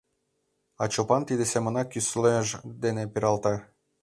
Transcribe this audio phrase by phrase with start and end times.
[0.81, 2.47] А Чопан тиде семымак кӱслеж
[2.83, 3.55] дене пералта.